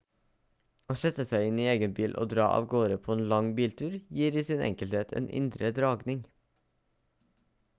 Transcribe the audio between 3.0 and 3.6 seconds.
på en lang